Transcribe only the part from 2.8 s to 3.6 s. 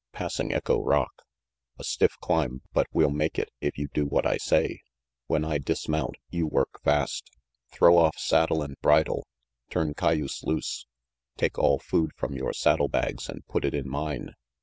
we'll make it,